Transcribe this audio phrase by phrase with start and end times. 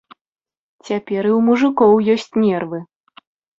[0.87, 2.83] Цяпер і ў мужыкоў ёсць нервы.